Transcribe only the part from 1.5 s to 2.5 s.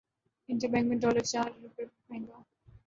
روپے مہنگا